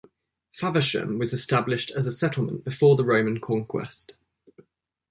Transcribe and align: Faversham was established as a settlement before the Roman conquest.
Faversham 0.51 1.19
was 1.19 1.31
established 1.31 1.91
as 1.91 2.07
a 2.07 2.11
settlement 2.11 2.63
before 2.63 2.95
the 2.95 3.05
Roman 3.05 3.39
conquest. 3.39 4.17